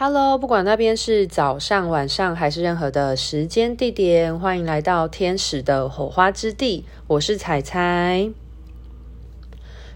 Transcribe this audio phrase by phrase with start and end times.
[0.00, 6.84] Hello，不管那边是早上、晚上还是任何的时间地点，欢迎来到天使的火花之地。
[7.08, 8.30] 我是彩彩。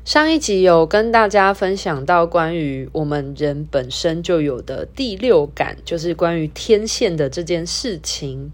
[0.05, 8.51] 上一集有跟大家分享到关于我们人本身就有的第六感，就是关于天线的这件事情。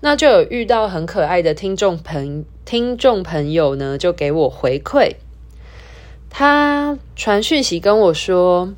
[0.00, 5.14] 那就有遇到很可爱的听众朋听众朋友呢，就给我回馈，
[6.28, 8.74] 他传讯息跟我说。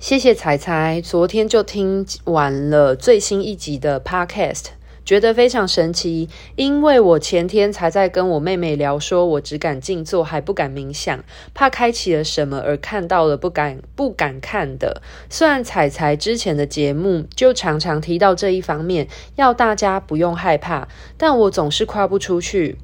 [0.00, 4.66] 谢谢彩彩，昨天就听完了最新一集的 Podcast，
[5.04, 6.28] 觉得非常神奇。
[6.54, 15.02] 因为我前天才在跟我妹妹聊，说我只敢静坐，还不敢冥想，怕开启了什么而看到了不敢不敢看的。
[15.28, 22.78] 虽然彩彩之前的节目就常常提到这一方面，要大家不用害怕，但我总是跨不出去。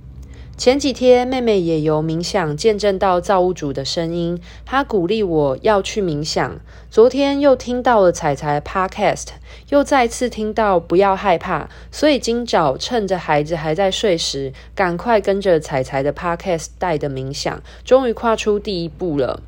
[0.57, 6.61] 前几天，妹妹也由冥想见证到造物主的声音，她鼓励我要去冥想。
[6.89, 9.27] 昨天又听到了采采 Podcast，
[9.71, 19.43] 又再次听到不要害怕，所以今早趁着孩子还在睡时，赶快跟着彩彩的 Podcast 带的冥想，终于跨出第一步了。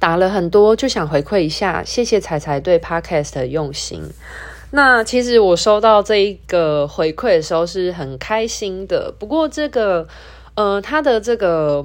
[0.00, 4.02] 打了很多，就想回馈一下，谢谢彩彩对 Podcast 的用心。
[4.76, 10.06] 那其实我收到这一个回馈的时候是很开心的，不过这个，
[10.54, 11.82] 呃，他的这个，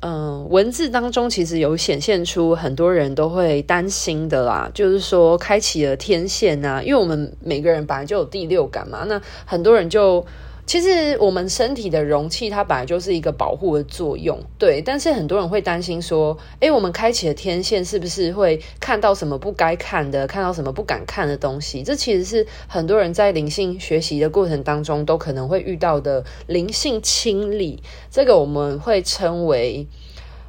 [0.00, 10.26] 嗯、文字当中其实有显现出很多人都会担心的啦，就是说开启了天线啊，因为我们每个人本来就有第六感嘛，那很多人就。
[10.66, 14.80] 其实我们身体的容器，它本来就是一个保护的作用，对。
[14.80, 21.82] 但是很多人会担心说，诶，我们开启了天线，是不是会看到什么不该看的，看到什么不敢看的东西？
[21.82, 29.86] 这其实是很多人在灵性学习的过程当中都可能会遇到的灵性清理，这个我们会称为。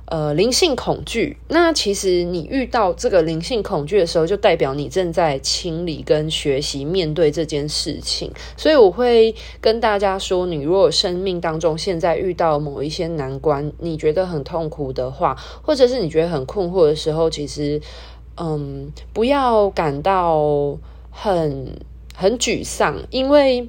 [0.08, 1.38] 呃，灵性恐惧。
[1.48, 8.32] 那其实你遇到这个灵性恐惧的时候，就代表你正在清理跟学习面对这件事情。
[8.56, 17.82] 所以我会跟大家说，你如果生命当中现在遇到某一些难关，你觉得很痛苦的话，或者是你觉得很困惑的时候，其实，
[18.38, 20.78] 嗯，不要感到
[21.10, 21.76] 很
[22.16, 23.68] 很沮丧，因为。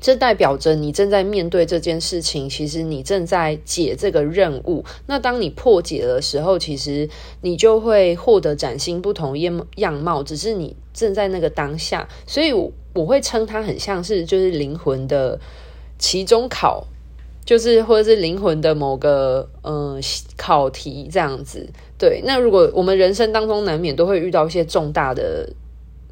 [0.00, 4.84] 这代表着你正在面对这件事情，其实你正在解这个任务。
[5.06, 7.08] 那当你破解的时候，其实
[7.40, 10.22] 你就会获得崭新不同样样貌。
[10.22, 15.38] 只是你正在那个当下，所以我我会称它很像是就是灵魂的
[15.98, 16.86] 期中考，
[17.44, 19.98] 就是或者是灵魂的某个呃
[20.36, 21.68] 考题这样子。
[21.98, 25.48] 对，那如果我们人生当中难免都会遇到一些重大的。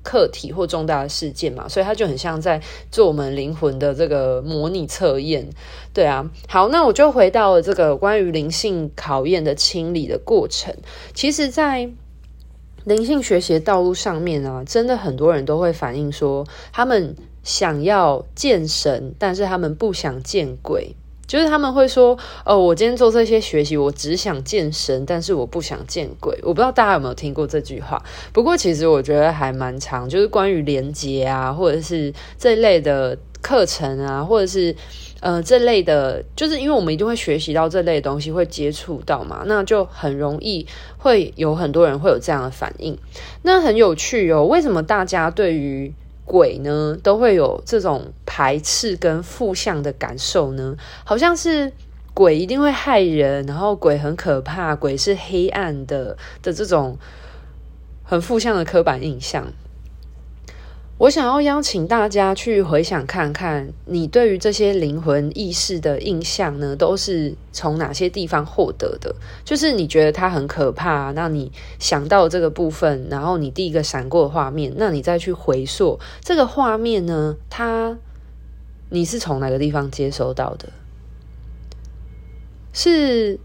[0.04, 5.48] 课题或重大的事件嘛，所以它就很像在做我们灵魂的这个模拟测验，
[5.92, 6.30] 对啊。
[6.46, 10.72] 好，那我就回到了这个关于灵性考验的清理的过程。
[11.14, 11.90] 其实，在
[12.84, 20.94] 灵性学习道路上面啊，真的很多人都会反映说，他们想要见神，但是他们不想见鬼。
[21.26, 26.38] 就是他们会说，哦，我今天做这些学习，我只想见神，但是我不想见鬼。
[26.42, 28.02] 我不知道大家有没有听过这句话，
[28.32, 34.74] 不过其实我觉得还蛮长，就是关于连结啊，或者是这类的课程啊，或者是
[35.20, 40.66] 呃这类的，就是因为我们一定会学习到这类的东西，会接触到嘛，那就很容易
[40.98, 42.98] 会有很多人会有这样的反应。
[43.42, 45.92] 那很有趣哦，为什么大家对于
[46.24, 51.72] 鬼呢，都会有这种排斥跟负向的感受呢，好像是
[52.14, 56.96] 鬼一定会害人，然后鬼很可怕，鬼是黑暗的的这种
[58.02, 59.52] 很负向的刻板印象。
[60.96, 69.14] 我想要邀请大家去回想看看，你对于这些灵魂意识的印象呢，都是从哪些地方获得的？
[69.44, 71.50] 就是你觉得它很可怕，那你
[71.80, 77.98] 想到这个部分，然后你第一个闪过的画面，那你再去回溯这个画面呢，它
[78.90, 80.72] 你是从哪个地方接收到的？
[82.72, 83.40] 是？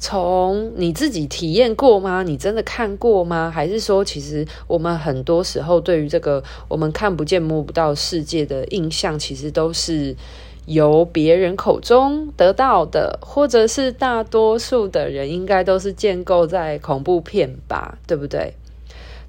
[0.00, 2.22] 从你自己体验过吗？
[2.22, 3.50] 你真的看过吗？
[3.54, 10.16] 还是说，其实我们很多时候对于这个我们看不见摸不到世界的印象，其实都是
[10.64, 18.54] 由别人口中得到的，或者是大多数的人应该都是建构在恐怖片吧，对不对？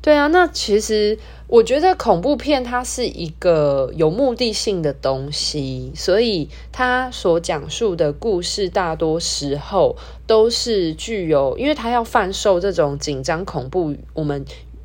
[0.01, 9.95] 对啊，那其实我觉得恐怖片它是一个有目的性的东西，所以它所讲述的故事大多时候
[10.25, 14.43] 都是具有，因为它要贩售这种紧张恐怖，我们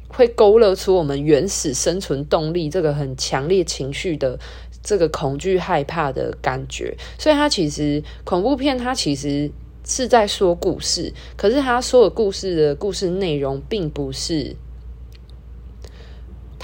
[0.08, 4.38] 会勾勒出我们原始生存动力这个很强烈情绪的
[4.82, 9.50] 这个恐惧害怕的感觉，所以它其实恐怖片它其实
[9.82, 14.54] 是在说故事，可是它说的故事的故事内容并不是。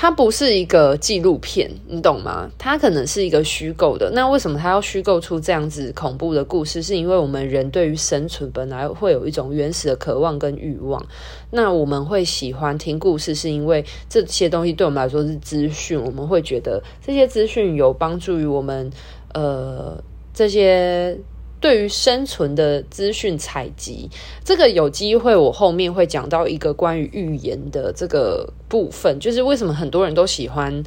[0.02, 2.50] 它不是一个纪录片，你懂吗？
[2.58, 4.10] 它可能是一个虚构的。
[4.10, 6.82] 那为什么它要虚构出这样子恐怖的故事？
[6.82, 11.00] 是因为我们人对于生存本来会有一种原始的渴望跟欲望。
[11.52, 18.90] 那我们会喜欢听故事，是因为这些东西对我们来说是资讯，我们会觉得这些资讯有帮助于我们。
[19.34, 20.02] 呃，
[20.34, 21.16] 这些。
[21.62, 24.10] 对于生存的资讯采集，
[24.44, 30.82] 这个有机会我后面会讲到一个关于预言的这个部分，就是为什么很多人都喜欢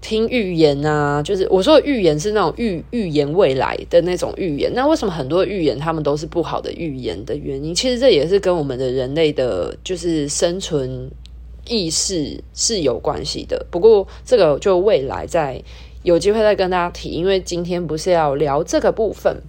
[0.00, 1.22] 听预言啊？
[1.22, 4.72] 就是我说的预言是那种预预言未来的那种预言。
[4.74, 7.72] 那为什么很多预言他们都是不好的预言的原因？
[7.72, 11.08] 其实这也是跟我们的人类的，就是生存
[11.68, 13.64] 意识是有关系的。
[13.70, 15.62] 不过这个就未来再
[16.02, 19.40] 有机会再跟大家提，因为今天不是要聊这个部分。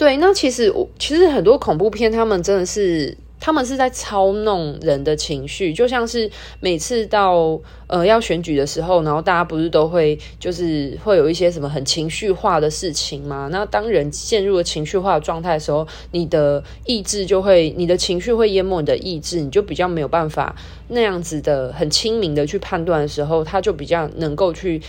[0.00, 13.50] 对，那其实我其实很多恐怖片，他们真的是他们是在操弄人的情绪，就像是每次到呃要选举的时候，然后大家不是都会就是会有一些什么很情绪化的事情吗？
[13.52, 20.56] 那当人陷入了情绪化的状态的时候，你的意志就会，你的情绪会淹没你的意志，你就比较没有办法
[20.88, 24.80] 那样子的很清明的去判断的时候，他就比较能够去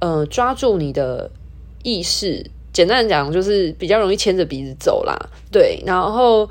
[0.00, 1.30] 呃抓住你的
[1.84, 2.50] 意识。
[2.76, 5.16] 简单讲，就是比较容易牵着鼻子走啦，
[5.50, 5.82] 对。
[5.86, 6.46] 然后，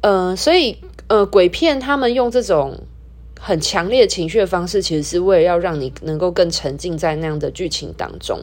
[0.00, 0.78] 呃，所以，
[1.08, 2.74] 呃，鬼片他们用这种
[3.38, 8.40] 很强烈情绪的方式，其实是为了要让你能够更沉浸在那样的剧情当中。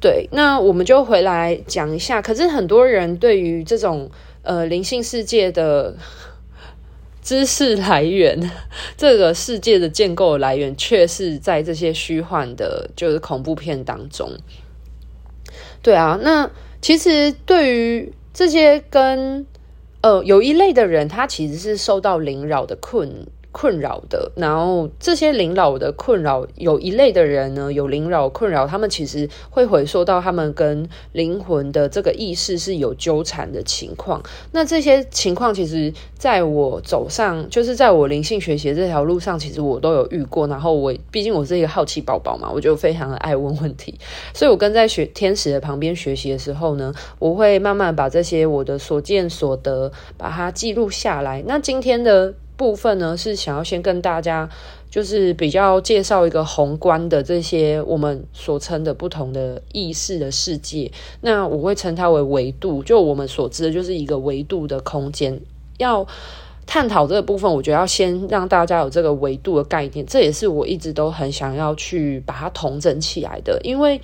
[0.00, 2.22] 对，那我们就回来讲一下。
[2.22, 4.08] 可是很多人对于这种
[4.42, 5.96] 呃灵性世界的
[7.20, 8.48] 知识来源，
[8.96, 14.30] 这个世界的建构来源，却是在这些虚幻的，就是恐怖片当中。
[15.82, 19.46] 对啊，那其实对于这些跟
[20.00, 23.26] 呃有一类的人，他其实是受到灵扰的困。
[23.60, 34.22] 困扰的，然后这些灵扰的困扰，有一类的人呢，有灵扰困扰，他们其实会回溯到他们跟灵魂的这个意识是有纠缠的情况。
[34.52, 40.46] 那这些情况，其实在我走上，就是在我灵性学习这条路上，其实我都有遇过。
[40.46, 43.98] 然后我毕竟我是一个好奇宝宝嘛，我就非常的爱问问题，
[44.32, 51.42] 所以我跟在学天使的旁边学习的时候呢，我会慢慢把这些我的所见所得，把它记录下来。
[51.44, 52.34] 那今天的。
[52.58, 54.50] 部分呢，是想要先跟大家，
[54.90, 60.90] 就是比较介绍一个宏观的这些我们所称的不同的意识的世界。
[61.20, 65.40] 那我会称它为维度，就我们所知的就是一个维度的空间。
[65.78, 66.04] 要
[66.66, 70.04] 探讨这个部分，我觉得要先让大家有这个维度的概念。
[70.04, 74.00] 这也是我一直都很想要去把它统整起来的，因为，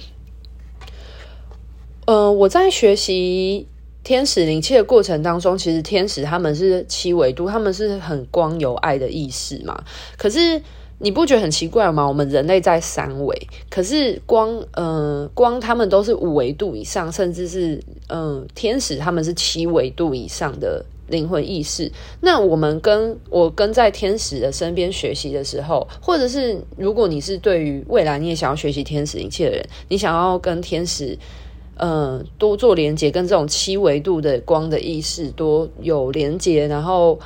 [2.06, 3.66] 呃，我在学习。
[4.04, 9.82] 天使灵气的过程当中，其实天使他们是七维度，他们是很光有爱的意识嘛。
[10.18, 10.60] 可是
[10.98, 12.06] 你不觉得很奇怪吗？
[12.06, 21.90] 我们人类在三维，可是光，呃，光他们都是五维度以上，甚至是，嗯、天使他们是七维度以上的灵魂意识。
[22.20, 31.18] 那我们跟我跟在天使的身边学习的时候，或者是如果你是对于未来你也想要学习天使灵气的人，你想要跟天使。
[31.76, 37.18] 嗯，多做连接，跟这种七维度的光的意识多有连接，然后，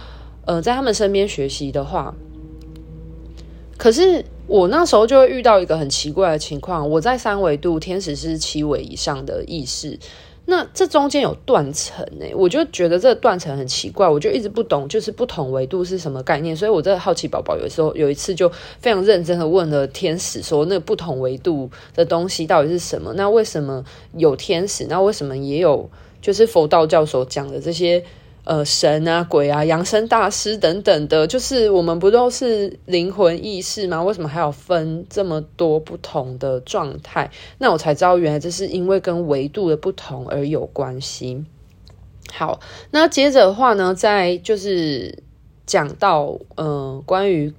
[0.47, 2.15] 呃，在他们身边学习的话，
[3.77, 9.99] 可是我那时候就会遇到一个很奇怪的情况，我在三维度，天使是七维以上的意识。
[10.51, 16.57] 那这中间有断层诶，我就觉得这个断层很奇怪，我就一直不懂，就是不同维度是什么概念。
[16.57, 18.51] 所以我这个好奇宝宝有时候有一次就
[18.81, 23.13] 非常认真的问了天使说，那不同维度的东西到底是什么？
[23.15, 24.87] 那为什么有天使？
[24.89, 25.91] 那为什么也有
[26.23, 28.03] 就是佛道教所讲的这些？
[28.49, 34.03] 呃，神啊，鬼啊，扬升大师等等的，就是我们不都是灵魂意识吗？
[34.03, 37.31] 为什么还要分这么多不同的状态？
[37.59, 41.45] 那我才知道，原来这是因为跟维度的不同而有关系。
[42.33, 45.23] 好，那接着的话呢，在就是
[45.67, 47.53] 讲到呃关于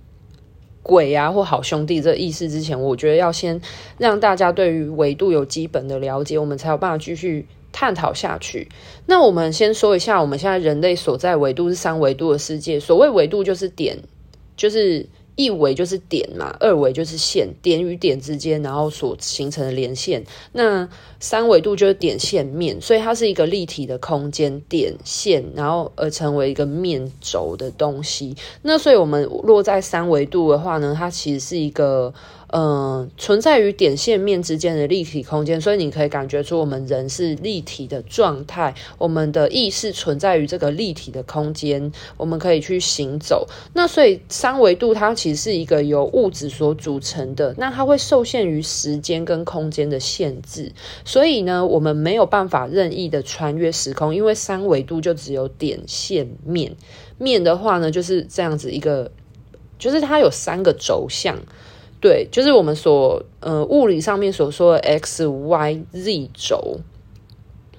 [0.81, 3.61] 鬼啊或好兄弟这意思之前，我觉得要先
[3.99, 7.47] 让大家对于维度有基本的了解，我们才有办法继续。
[7.71, 8.67] 探讨下去，
[9.05, 12.79] 那我们先说一下，我们现在人类所在维度是三维度的世界。
[12.79, 13.97] 所谓维度就是点，
[14.57, 20.23] 就是一维就是点嘛，二维就是线，点与点之间，然后所形成的连线。
[20.51, 28.35] 那三维度就是点线面，所以它是一个立体的空间，点线，然后而成为一个面轴的东西。
[28.63, 32.13] 那所以我们落在三维度的话呢，它其实是一个。
[32.51, 43.47] 嗯、存在于点线面之间的立体空间，所以你可以感觉出我们人是立体的状态，我们的意识存在于这个立体的空间，我们可以去行走。
[43.73, 50.71] 那所以三维度它其实是一个由物质所组成的，那它会受限于时间跟空间的限制，
[51.05, 56.75] 所以呢，我们没有办法任意的穿越时空，因为三维度就只有点、线、面。
[57.17, 59.11] 面的话呢，就是这样子一个，
[59.77, 61.37] 就是它有三个轴向，
[62.01, 66.79] 对，就是我们所呃物理上面所说的 x、y、z 轴，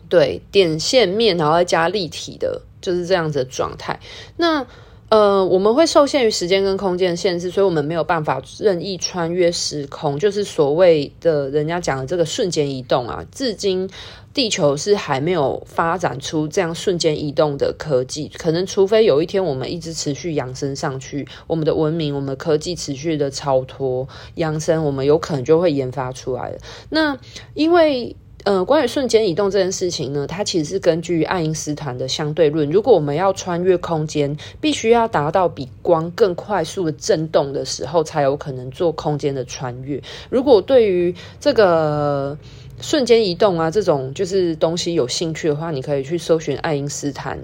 [0.09, 3.99] 对，点、线、面，然后再加立体的，就是这样子的状态。
[4.37, 4.67] 那
[5.11, 13.27] 呃，我们会受限于时间跟空间限制，所以我们没有办法任意穿越时空，就是所谓的人家讲的这个瞬间移动啊。
[13.33, 13.91] 至今，
[14.33, 26.57] 地球是还没有发展出这样瞬间移动的科技，可能除非有一天我们一直持续扬升上去，我们的文明、我们的科技持续的超脱扬升，我们有可能就会研发出来。
[26.89, 27.19] 那
[27.55, 28.15] 因为。
[28.45, 32.71] 呃，关于瞬间移动这件事情呢，它其实是根据爱因斯坦的相对论。
[32.71, 40.03] 如果我们要穿越空间，必须要达到比光更快速的震动的时候，才有可能做空间的穿越。
[40.31, 42.39] 如果对于这个
[42.81, 47.39] 瞬间移动啊这种就是东西有兴趣的话，你可以去搜寻爱因斯坦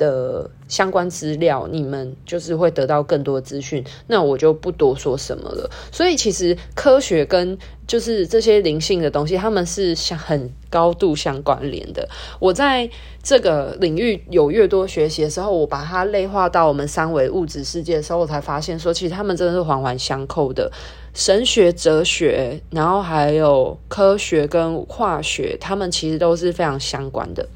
[0.00, 3.84] 的相关资料，你们就是会得到更多资讯。
[4.06, 5.70] 那我就不多说什么了。
[5.92, 12.08] 所以其实科学跟就是这些灵性的东西，他们是相很高度相关联的。
[12.38, 12.88] 我在
[13.22, 20.72] 这个领域有越多学习的时候，我把它类化到我们三维物质世界的时候，我才发现说，其实他们真的是环环相扣的。
[21.12, 27.48] 神学、哲学，然后还有科学跟化学，他们其实都是非常相关的。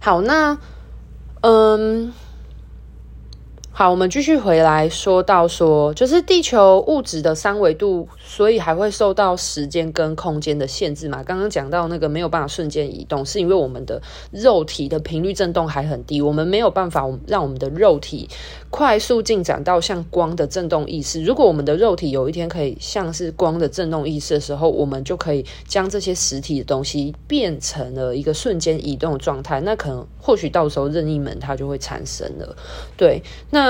[0.00, 0.58] 好，那。
[1.40, 2.12] 嗯，
[3.78, 11.22] 好，我们继续回来说到说，就是地球物质的三维度，所以还会受到时间跟空间的限制嘛。
[11.22, 18.28] 刚刚讲到那个没有办法瞬间移动，是因为我们的肉体的频率振动还很低，我们没有办法让我们的肉体。
[18.70, 21.22] 快速进展到像光的振动意识。
[21.22, 29.60] 如果我们的肉体有一天可以像是光的振动意识的时候，我们就可以将这些实体的东西变成了一个瞬间移动的状态。
[29.60, 32.56] 那可能或许到时候任意门它就会产生了。
[32.96, 33.67] 对，那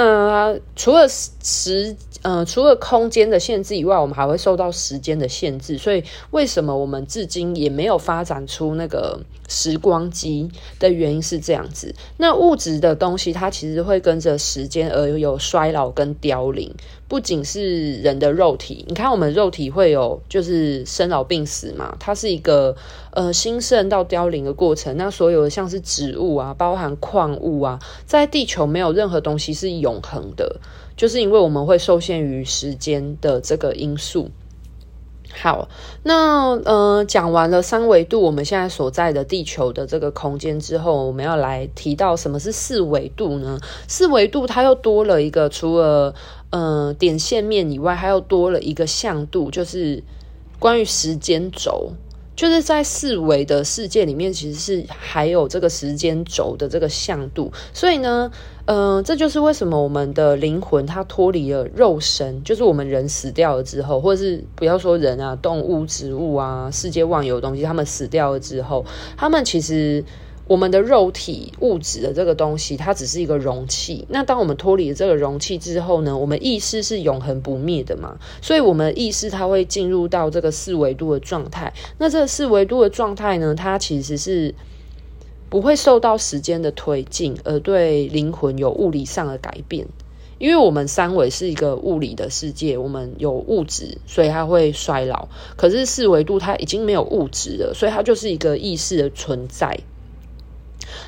[0.74, 5.78] 除了时呃除了空间的限制以外，我们还会受到时间的限制。
[5.78, 11.94] 所以为什么我们至今也没有发展出那个时光机的原因是这样子。
[12.16, 14.88] 那物质的东西它其实会跟着时间。
[14.88, 16.74] 而有衰老跟凋零，
[17.08, 22.76] 不仅是人的肉体，你看我们肉体会有就是生老病死嘛，它是一个
[23.12, 24.94] 呃兴盛到凋零的过程。
[24.98, 30.60] 那所有的像是植物啊，包含矿物啊，在地球没有任何东西是永恒的，
[30.96, 34.30] 就是因为我们会受限于时间的这个因素。
[35.30, 35.68] 好，
[36.02, 43.60] 那呃，讲完了三维度，我们现在所在的地球的这个空间之后，我们要来提到什么是四维度呢？
[43.86, 46.14] 四维度它又多了一个，除了
[46.50, 50.02] 呃点线面以外，它又多了一个向度，就是
[50.58, 51.92] 关于时间轴。
[52.38, 58.30] 就是在四维的世界里面，其实是还有这个时间轴的这个向度，所以呢，
[58.66, 70.04] 嗯、呃，这就是为什么我们的灵魂它脱离了肉身，就是我们人死掉了之后，或者是不要说人啊，动物、植物啊，世界万有的东西，他们死掉了之后，他们其实。
[70.48, 74.06] 我们的肉体物质的这个东西，它只是一个容器。
[74.08, 78.16] 那当我们脱离了这个容器之后呢，我们意识是永恒不灭的嘛？
[78.40, 81.72] 所以，我们意识它会进入到这个四维度的状态。
[81.98, 84.54] 那这个四维度的状态呢，它其实是
[85.50, 89.86] 不会受到时间的推进，而对灵魂有物理上的改变。
[90.38, 95.28] 因为我们三维是一个物理的世界，我们有物质，所以它会衰老。
[95.56, 99.78] 可是四维度它已经没有物质了，所以它就是一个意识的存在。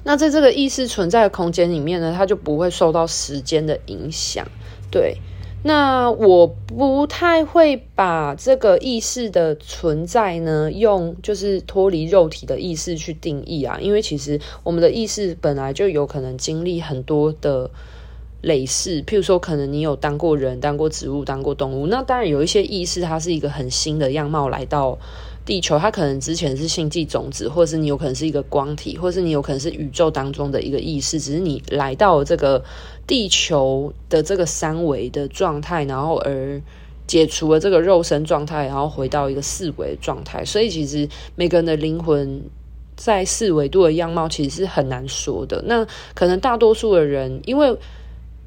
[0.05, 4.47] 那在这个意识存在的空间里面呢，它就不会受到时间的影响。
[4.91, 5.17] 对，
[5.63, 17.71] 那我不太会把这个意识的存在呢，用就是脱离肉体的意识去定义啊，因为其实我们的意识本来就有可能经历很多的
[18.41, 24.99] 累世，譬如说，可能你有当过人、当过植物、当过动物，那当然有一些意识，它是一个很新的样貌来到。
[25.45, 32.63] 地球，它可能之前是星际种子，或者是你有可能是一个光体，或者是你有可能是宇宙当中的一个意识，只是你来到这个
[33.07, 36.61] 地球的这个三维的状态，然后而
[37.07, 40.45] 解除了这个肉身状态，然后回到一个四维的状态。
[40.45, 42.41] 所以，其实每个人的灵魂
[42.97, 45.61] 在四维度的样貌，其实是很难说的。
[45.67, 47.77] 那可能大多数的人，因为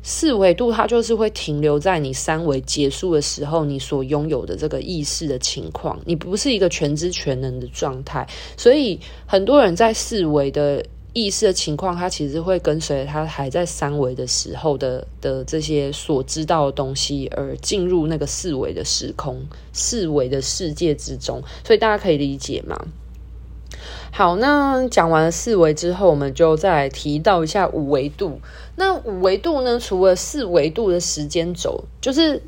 [0.06, 19.42] 四维度，它就是会停留在你三维结束的时候，你所拥有的这个意识的情况，你不是一个全知全能的状态，所以很多人在四维的意识的情况，它其实会跟随它还在三维的时候的的这些所知道的东西，而进入那个四维的时空、
[19.72, 21.42] 四维的世界之中。
[21.64, 22.78] 所以大家可以理解吗？
[24.12, 28.40] 好，那讲完了四维之后，我们就再提到一下五维度。
[28.76, 32.42] 那五维度呢，除了四维度的时间轴，就是、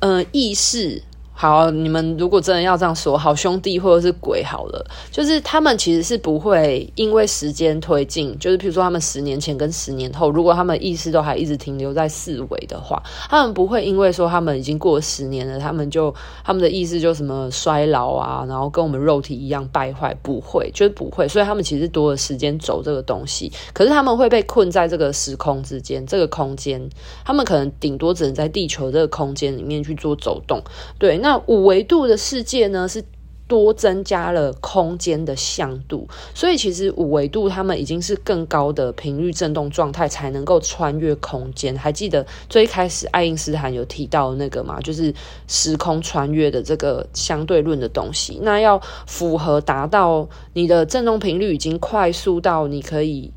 [0.00, 1.02] 呃，意识。
[1.40, 26.90] 好，你们如果真的要这样说，好兄弟或者是鬼好了，就是他们其实是不会因为时间推进，就是比如说他们十年前跟十年后，如果他们意识都还一直停留在四维的话，他们不会因为说他们已经过了十年了，他们就他们的意识就什么衰老啊，然后跟我们肉体一样败坏，不会，就是不会，所以他们其实多了时间轴这个东西，可是他们会被困在这个时空之间，这个空间，
[27.24, 30.60] 他们可能顶多只能在地球这个空间里面去做走动，
[30.98, 31.27] 对，那。
[31.28, 33.04] 那五维度的世界呢，是
[33.46, 41.76] 多增加了空间的向度，所以其实五维度他们已经是更高的频率振动状态，才能够穿越空间。
[41.76, 44.80] 还记得最开始爱因斯坦有提到那个吗？
[44.80, 45.12] 就是
[45.46, 48.38] 时空穿越的这个相对论的东西。
[48.40, 53.30] 那要符合达到你的振动频率已经快速到你可以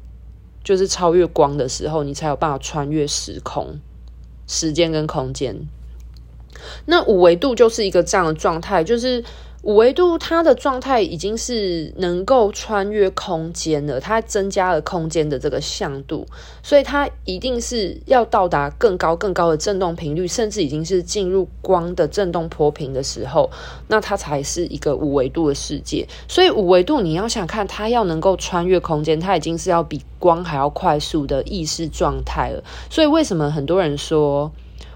[0.64, 3.82] 就是超越光的时候，你才有办法穿越时空、
[4.48, 5.68] 时间跟空间。
[6.86, 9.24] 那五维度就是一个这样的状态，就是
[9.64, 16.26] 五维度它的状态已经是能够穿越空间了，它增加了空间的这个向度，
[16.64, 23.52] 所以它一定是要到达更高更高的振动频率，甚至已经是进入光的振动波频的时候，
[23.88, 26.08] 那它才是一个五维度的世界。
[26.28, 32.64] 所以五维度你要想看，它要能够穿越空间，它已经是要比光还要快速的意识状态了。
[32.90, 34.52] 所以为什么很多人说，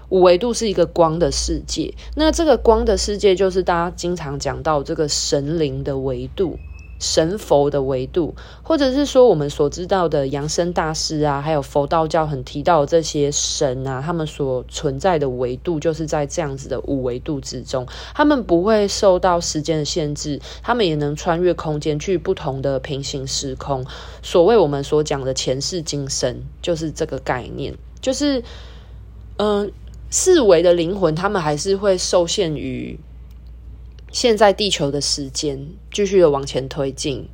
[0.08, 6.58] 五维度是一个光的世界，那这个光的世界就是大家经常讲到这个神灵的维度、
[7.00, 23.84] 神佛的维度，或者是说我们所知道的扬升大师啊，还有佛道教很提到这些神啊，他们所存在的维度就是在这样子的五维度之中，他们不会受到时间的限制，他们也能穿越空间去不同的平行时空。
[24.22, 28.44] 所谓我们所讲的前世今生，就是这个概念，就是
[29.38, 29.72] 嗯。
[30.18, 32.98] 四维的灵魂，他们还是会受限于
[34.10, 37.28] 现在地球的时间，继续的往前推进。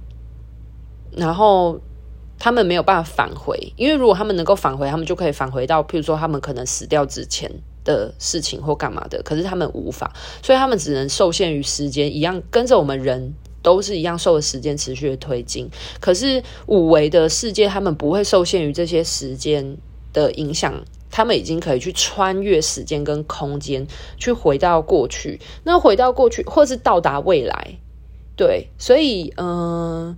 [1.12, 1.80] 然后
[2.40, 7.48] 他们没有办法返回，因为如果他们能够返回，他们就可以返回到，譬如说他们可能死掉之前
[7.84, 9.22] 的事情或干嘛的。
[9.22, 15.70] 可是他们无法，所以他们只能受限于时间，一样跟着我们人都是一样受的时间持续的推进。
[16.00, 19.76] 可是五维的世界，他们不会受限于这些时间
[20.12, 20.82] 的影响。
[21.12, 25.38] 他们已经可以去穿越时间跟空间，去回到过去。
[25.62, 27.76] 那回到过去，或是到达未来，
[28.34, 28.66] 对。
[28.78, 30.16] 所以，嗯、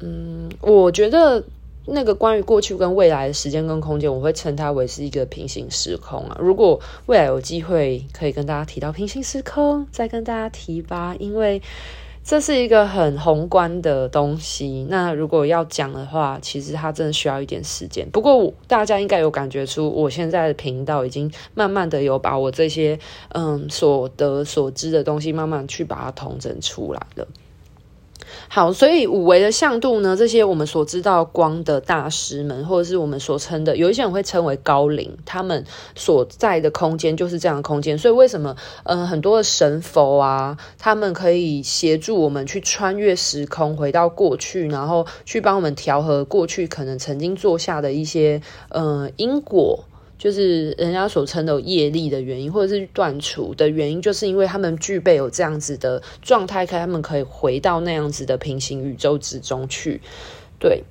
[0.00, 1.44] 嗯，我觉得
[1.84, 6.38] 那个关于过去跟未来的时间跟空间，我会称它为是一个平行时空啊。
[6.40, 11.60] 如果未来有机会可以跟大家提到平行时空，再跟大家提吧，因为。
[12.24, 14.86] 这是一个很宏观的东西。
[14.88, 18.08] 那如果要讲的话，其实它真的需要一点时间。
[18.10, 22.98] 不过大家应该有感觉出，我现在的频道已经慢慢的有把我这些
[23.34, 27.28] 嗯所得所知的东西，慢慢去把它统整出来了。
[28.48, 37.96] 好，所以五维的向度呢，这些我们所知道光的大师们，或者是我们所称的，有一些人会称为高灵，他们所在的空间就是这样的空间。
[37.98, 49.84] 所以为什么，嗯、很多的神佛啊，他们可以协助我们去穿越时空，回到过去，然后去帮我们调和过去可能曾经做下的一些，嗯、因果。
[50.16, 60.00] 就是人家所称的业力的原因，或者是断除的原因，就是因为他们具备有这样子的状态，可他们可以回到那样子的平行宇宙之中去。
[60.58, 60.84] 对，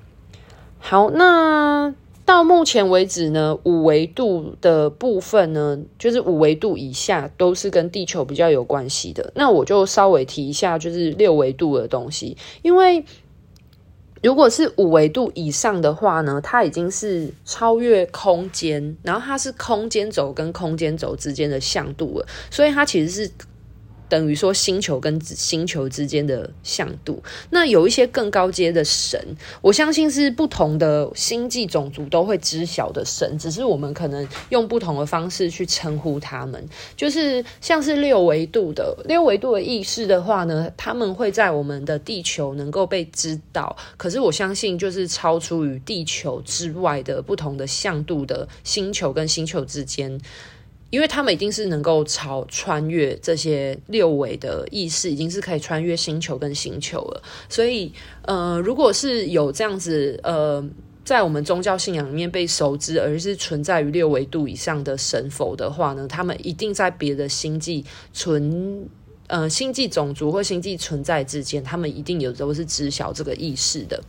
[0.80, 9.32] 好，那到目前为止呢，五维度的部分呢，就是五维度以下都是跟地球比较有关系的。
[9.36, 13.04] 那我就稍微提一下，就是六维度的东西，因为。
[14.24, 23.32] 如果是五维度以上的话呢，它已经是超越空间，然后它是空间轴跟空间轴之间的向度了，所以它其实是。
[24.14, 29.20] 等于说星球跟星球之间的向度，那有一些更高阶的神，
[29.60, 36.64] 我相信是不同的星际种族都会知晓的神，只是我们可能用不同的方式去称呼他们。
[36.96, 50.22] 就是像是六维度的六维度的意识的话呢，他们会在我们的地球能够被知道，可是我相信就是超出于地球之外的不同的向度的星球跟星球之间。
[50.94, 57.24] 因为他们一定是能够超穿越这些六维的意识，已经是可以穿越星球跟星球了。
[57.50, 57.92] 所以，
[58.26, 60.64] 呃，如果是有这样子，呃，
[61.04, 68.88] 在我们宗教信仰里面被熟知，而是存在于六维度以上的神佛的话呢，他们一定在别的星际存，
[69.26, 74.00] 呃，星际种族或星际存在之间，他们一定有都是知晓这个意识的。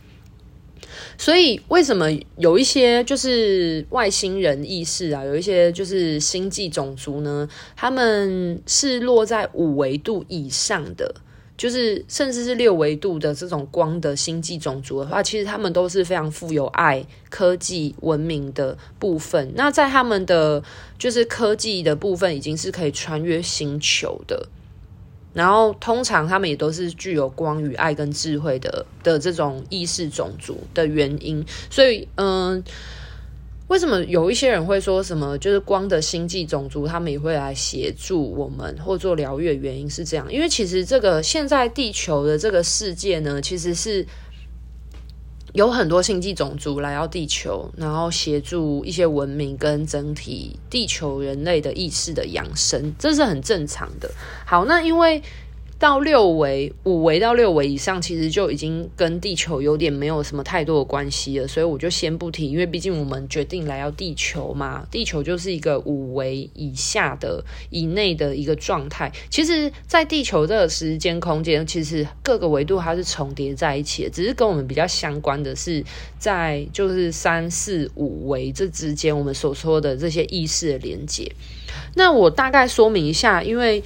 [1.17, 2.07] 所以，为什么
[2.37, 7.47] 有一些就是外星人意识啊，有一些就是星际种族呢？
[7.75, 11.13] 他们是落在五维度以上的，
[11.57, 19.51] 就是甚至是六维度的这种光的星际种族的话，其实他们都是非常富有爱、科技、文明的部分。
[19.55, 20.61] 那在他们的
[20.97, 24.47] 就是科技的部分，已经是可以穿越星球的。
[25.35, 31.45] 然后，通常他们也都是具有光与爱跟智慧的的这种意识种族的原因。
[31.69, 32.63] 所以，嗯，
[33.67, 40.25] 为什么有一些人会说什么就是光的星际种族，他们也会来协助我们或做疗愈原因是这样？
[40.33, 44.07] 因为其实这个现在地球的这个世界呢，其实是。
[45.55, 54.11] 有很多星际种族来到地球，然后协助一些文明跟整体地球人类的意识的养生，这是很正常的。
[54.45, 55.23] 好，那因为。
[55.77, 69.11] 到六维、五维到六维以上，其实就已经跟地球有点没有什么太多的关系了，所以我就先不提，因为毕竟我们决定来到地球嘛，地球就是一个五维以下的以内的一个状态。
[69.29, 75.83] 其实，在地球这个时间空间，其实各个维度它是重叠在一起的，只是跟我们比较相关的是
[76.17, 81.29] 在就是三四五维这之间，我们所说的这些意识的连接。
[81.95, 83.83] 那我大概说明一下，因为。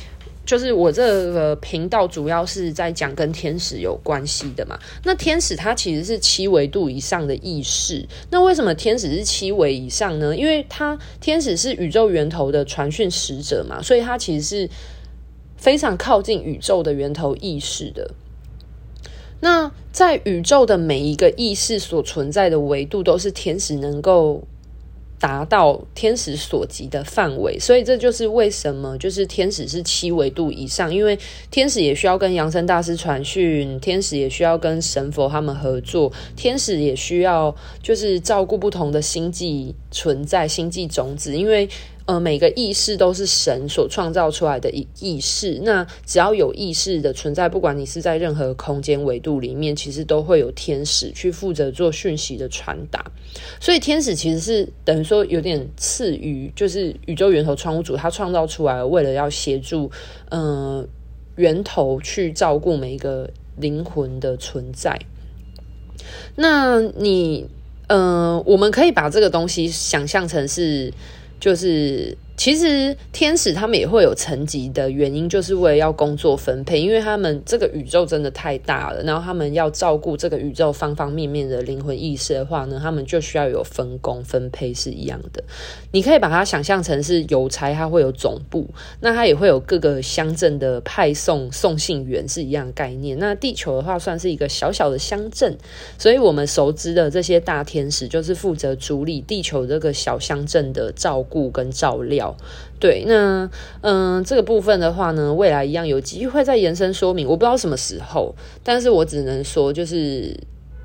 [0.50, 4.80] 就是我这个频道主要是在讲跟天使有关系的嘛。
[5.04, 8.04] 那天使它其实是七维度以上的意识。
[8.32, 10.36] 那为什么天使是七维以上呢？
[10.36, 14.70] 因为它天使是宇宙源头的传讯使者嘛，所以它其实是
[15.56, 18.10] 非常靠近宇宙的源头意识的。
[19.42, 24.42] 那在宇宙的每一个意识所存在的维度，都是天使能够。
[25.20, 31.20] 达到天使所及的范围，所以这就是为什么就是天使是七维度以上，因为
[31.52, 37.54] 天使也需要跟扬升大师传讯，天使也需要跟神佛他们合作，天使也需要
[37.84, 41.68] 就是照顾不同的星际存在、星际种子，因为。
[42.10, 45.60] 呃，每个意识都是神所创造出来的意意识。
[45.62, 53.12] 那只要有意识的存在，不管你是在任何空间维度里面，其实都会有天使去负责做讯息的传达。
[53.60, 59.92] 所以天使其实是等于说有点次于，就是宇宙源头创物主他创造出来，为了要协助
[60.30, 60.42] 嗯、
[60.80, 60.88] 呃、
[61.36, 64.98] 源头去照顾每一个灵魂的存在。
[66.36, 67.46] 那你
[67.86, 70.92] 嗯、呃，我们可以把这个东西想象成是。
[71.40, 85.44] 就是，其实天使他们也会有层级的原因，就是为了要工作分配，因为他们这个宇宙真的太大了，然后他们要照顾这个宇宙方方面面的灵魂意识的话呢，他们就需要有分工分配是一样的。
[85.92, 88.66] 你可以把它想象成是邮差，它会有总部，
[89.02, 93.20] 那它也会有各个乡镇的派送送信员是一样概念。
[93.20, 95.58] 那地球的话算是一个小小的乡镇，
[95.98, 101.20] 所以我们熟知的这些大天使就是负责处理地球这个小乡镇的照。
[101.30, 102.29] 顾跟照料，
[102.80, 103.50] 对，那
[103.82, 110.36] 嗯，这个部分的话呢，未来一样有机会再延伸说明，我不知道什么时候，但是我只能说就是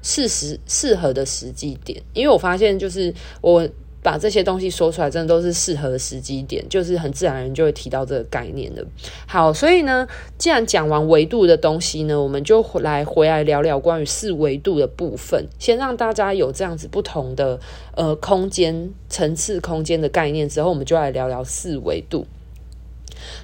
[0.03, 3.69] 适时适合的实际点，因为我发现就是我。
[4.05, 8.85] 把这些东西说出来，真的都是适合时机点，就是很自然人就会提到这个概念的。
[9.27, 15.47] 好，所以呢，既然讲完维度的东西呢，我们就来回来聊聊关于四维度的部分。
[15.59, 17.59] 先让大家有这样子不同的
[17.95, 22.27] 呃空间层次、空间的概念之后，我们就来聊聊四维度。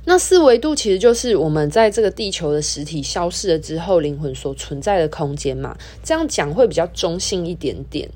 [0.04, 5.74] 那四维度其实就是我们在这个地球的实体消失了之后，灵魂所存在的空间嘛。
[6.02, 8.06] 这样讲会比较中性一点点。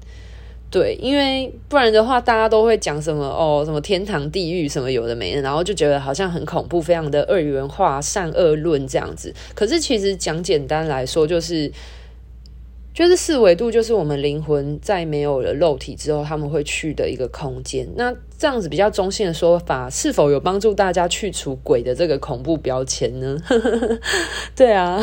[0.75, 9.33] 对，因为不然的话，大家都会讲什么哦，什么天堂、地狱，什么有的没的，然后就觉得好像很恐怖，非常的二元化、善恶论这样子。
[9.55, 11.71] 可是其实讲简单来说，就是。
[12.95, 17.89] 就是四维度，就是我们灵魂在没有了肉体之后，他们会去的一个空间。
[17.97, 23.37] 那这样子比较中性的说法，是否有帮助大家去除鬼的这个恐怖标签呢？
[24.55, 25.01] 对啊，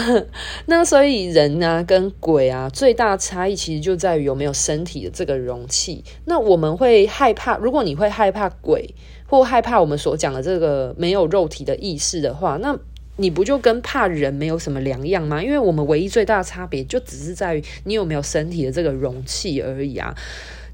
[0.68, 6.02] 那所以人啊跟鬼啊最大差异其实就在于有没有身体的这个容器。
[6.24, 8.96] 那我们会害怕，如果你会害怕鬼，
[9.28, 12.80] 或害怕我们所讲的这个没有肉体的意识的话，那。
[13.22, 15.42] 你不就跟怕人没有什么两样吗？
[15.42, 20.12] 因为我们唯一最大的差别就只是在于你有没有身体的这个容器而已啊。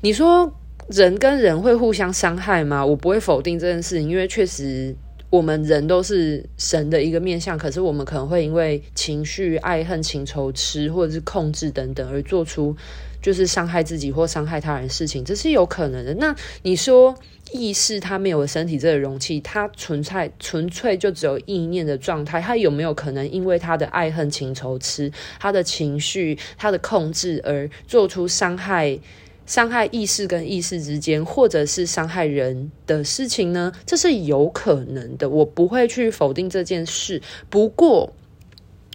[0.02, 0.50] 你说
[0.88, 2.86] 人跟人会互相伤害吗？
[2.86, 4.96] 我不会否定这件事情，因为确实
[5.30, 12.74] 我们人都是神的一个面相，可是我们可能会因为情绪、爱恨情仇、痴或者是控制等等而做出
[13.22, 16.14] 就是伤害自己或伤害他人事情，这是有可能的。
[16.16, 17.16] 那你说？
[17.54, 22.42] 意识它没有身体这个容器，它纯粹纯粹就只有意念的状态。
[22.42, 29.00] 它有没有可能因为他的爱恨情仇、痴，他的情绪、他的控制而做出伤害、
[29.46, 33.72] 伤害意识跟意识之间，或者是伤害人的事情呢？
[33.86, 37.22] 这是有可能的，我不会去否定这件事。
[37.50, 38.14] 不过，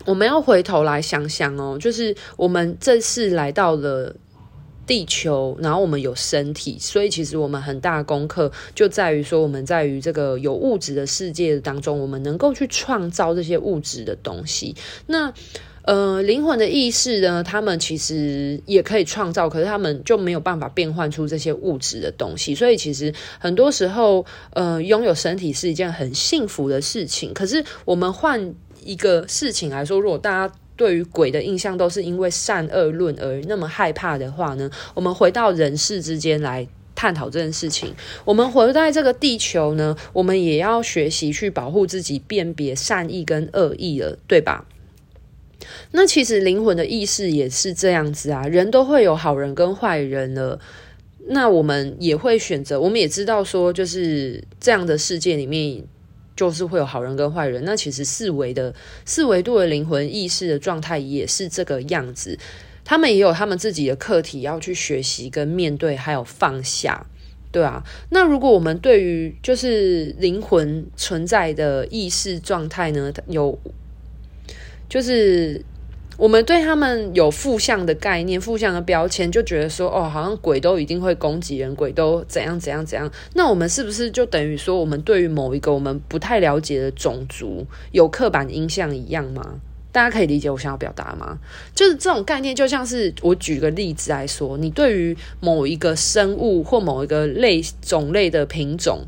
[0.04, 4.14] 我们要回头来想想哦，就是我们这次来到了。
[4.84, 14.74] 地球，然后我们有身体，所以其实我们很大的功课就在于说，我们在于这个有物质的世界当中，我们能够去创造这些物质的东西。
[15.06, 15.32] 那
[15.84, 22.52] 呃，灵魂的意识呢，他们其实也可以创造，可是他们就没有办法变换出这些物质的东西。
[22.52, 27.32] 所以其实很多时候，呃，拥有身体是一件很幸福的事情。
[27.32, 28.52] 可是我们换
[28.84, 30.54] 一个事情来说，如果大家。
[30.74, 37.94] 对于鬼的印象都是因为善恶论而那么害怕的话呢，我们回到人世之间来探讨这件事情。
[38.24, 44.66] 我们活在这个地球呢，我们也要学习去保护自己，辨别善意跟恶意了，对吧？
[45.92, 50.58] 那其实灵魂的意识也是这样子啊，人都会有好人跟坏人了。
[51.28, 55.84] 那我们也会选择，我们也知道说，就是这样的世界里面。
[56.42, 58.74] 就是会有好人跟坏人，那其实四维的
[59.04, 62.38] 四维度的灵魂意识的状态也是这个样子，
[62.84, 67.06] 他们也有他们自己的课题要去学习跟面对，还有放下，
[67.50, 67.82] 对啊。
[68.10, 73.58] 那如果我们对于就是灵魂存在的意识状态呢，有
[74.88, 75.64] 就是。
[76.16, 83.10] 我们对他们有负向的概念、负向的标签，就觉得说，哦，好像鬼都一定会攻击人，鬼都怎样怎样怎样。
[83.34, 89.60] 那我们是不是就等于说，我们对于某一个我们不太了解的种族有刻板印象一样吗？
[89.90, 91.38] 大家可以理解我想要表达吗？
[91.74, 99.04] 就是这种概念，就像是我举个例子来说，你对于某一个生物或某一个类种类的品种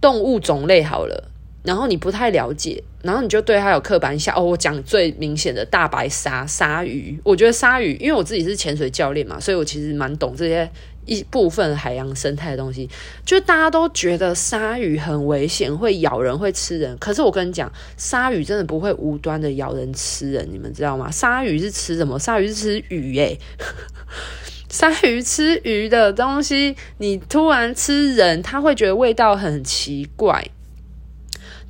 [0.00, 1.28] 动物种类好了。
[1.64, 4.34] 然后你不太了解，然后你就对它有刻板印象。
[4.36, 10.70] 哦，我讲最明显的大白鲨鲨鱼，我觉得鲨鱼，因为我自己是潜水教练嘛，所以我其实蛮懂这些
[11.04, 12.88] 一部分海洋生态的东西。
[13.24, 16.96] 就大家都觉得鲨鱼很危险，会咬人，会吃人。
[16.98, 21.10] 可是我跟你讲，鲨鱼真的不会无端的咬人吃人，你们知道吗？
[21.10, 22.18] 鲨鱼是吃什么？
[22.18, 23.40] 鲨鱼是吃鱼耶、欸。
[24.70, 30.42] 鲨鱼吃鱼的东西，你突然吃人，它会觉得味道很奇怪。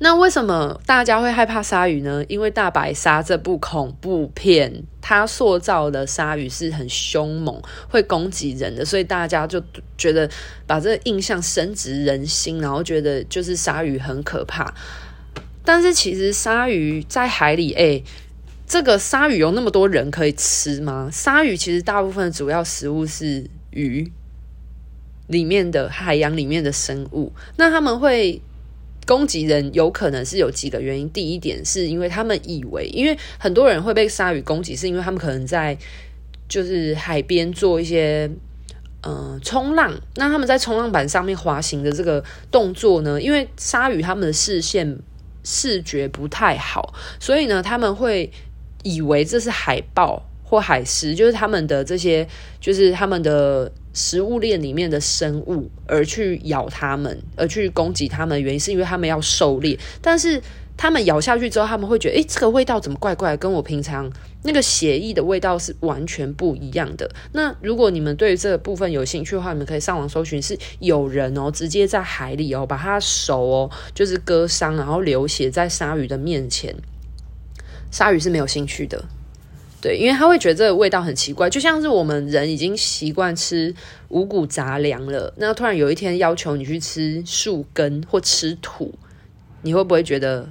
[0.03, 2.21] 那为什么大家会害怕鲨鱼呢？
[2.27, 9.63] 因为《大白鲨》这部恐怖片，它塑造的鲨鱼是很凶猛，会攻击人的，所以大家就
[9.97, 10.29] 觉得
[10.67, 14.73] 把这个印象深植人心，然后觉得就是鲨鱼很可怕。
[15.63, 18.03] 但是其实鲨鱼在海里，哎，
[18.67, 21.07] 这个鲨鱼有那么多人可以吃吗？
[21.13, 24.11] 鲨鱼其实大部分的主要食物是鱼
[25.27, 28.41] 里面的海洋里面的生物，那他们会。
[29.05, 31.09] 攻击人有可能是有几个原因。
[31.09, 35.77] 第一点是因为他们以为，因为很多人会被鲨鱼攻击，是因为他们可能在
[36.47, 38.29] 就是海边做一些
[39.01, 39.93] 呃冲浪。
[40.15, 44.97] 那他们在冲浪板上面滑行的这个动作呢，因为鲨鱼他们的视线
[45.43, 48.31] 视觉不太好，所以呢他们会
[48.83, 52.27] 以为这是海豹或海狮，就是他们的这些
[52.59, 53.71] 就是他们的。
[53.95, 59.77] 食物链里面的生物，而去咬它们，而去攻击它们原因，是因为他们要狩猎。
[60.01, 60.41] 但是
[60.75, 64.11] 他们咬下去之后，他们会觉得，诶，这个味道怎么怪怪，跟我平常
[64.41, 67.07] 那个血液的味道是完全不一样的。
[67.33, 76.75] 那如果你们对这个部分有兴趣的话，你们可以上网搜寻，是有人哦，直接在海里哦，把他手哦，就是割伤，然后流血在鲨鱼的面前，
[77.91, 79.05] 鲨鱼是没有兴趣的。
[79.83, 83.75] 对，因为他会觉得这个味道很奇怪，就像是我们人已经习惯吃
[84.07, 88.93] 五谷杂粮了，那突然有一天要求你去吃树根或吃土，
[89.63, 90.47] 你会不会觉得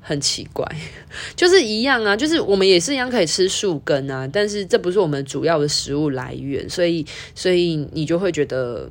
[0.00, 0.66] 很奇怪？
[1.36, 8.90] 就是一样啊，就是我们也是一样可以吃树根啊，但是这不是我们主要的食物来源，所以所以你就会觉得。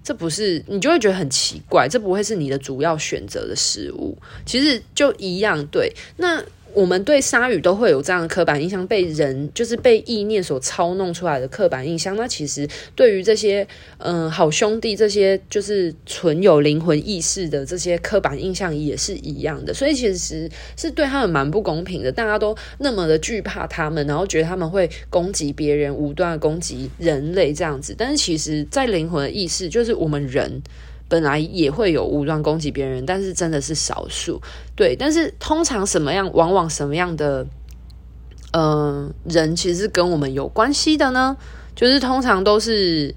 [0.00, 4.16] 这不是你就会觉得很奇怪，这不会是你的主要选择的食物。
[4.46, 5.92] 其实就一样，对。
[6.16, 6.42] 那
[6.74, 12.14] 我们对鲨鱼都会有这样的刻板印象，被人就是被意念所操弄出来的刻板印象。
[12.16, 13.66] 那其实对于这些
[13.98, 19.74] 嗯、好兄弟，这些就是存有灵魂意识的这些刻板印象也是一样的。
[19.74, 22.12] 所以其实是对他们蛮不公平的。
[22.12, 27.94] 大家都那么的惧怕他们，然后觉得他们会攻击别人，无端攻击人类这样子。
[27.96, 30.62] 但是其实，在灵魂意识，就是我们人。
[31.08, 34.40] 本来也会有无端攻击别人，但是真的是少数。
[34.76, 37.46] 对，但是通常什么样，往往什么样的，
[38.52, 41.36] 嗯、人其实是跟我们有关系的呢？
[41.74, 43.14] 就是通常都是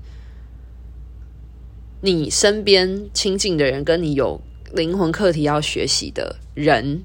[2.01, 4.39] 你身边亲近的人，跟你有
[4.73, 7.03] 灵魂课题要学习的人。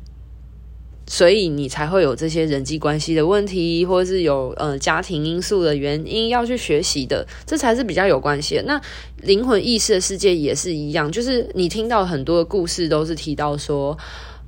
[1.06, 8.60] 所以你才会有这些人际关系的问题，或者是有呃家庭因素的原因要去学习的，这才是比较有关系。
[8.66, 8.80] 那
[9.22, 13.96] 灵魂意识的世界也是一样，就是你听到很多的故事都是提到说。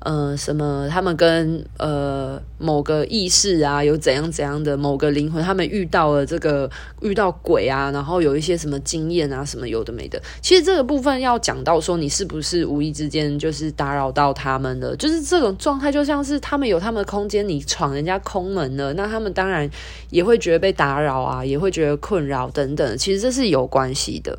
[0.00, 0.88] 呃，什么？
[0.88, 6.70] 他们跟呃某个意识啊，有怎样怎样的某个灵魂，他们遇到了这个
[7.02, 10.22] 遇到鬼啊，然后有一些什么经验啊，什么有的没的。
[10.40, 19.68] 其实这个部分要讲到说，你是不是无意之间就是打扰到他们的，就是这种状态，就像是他们有他们的空间，你闯人家空门了，那他们当然
[20.10, 22.96] 也会觉得被打扰啊，也会觉得困扰等等。
[22.96, 24.38] 其实这是有关系的。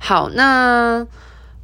[0.00, 1.06] 好，那。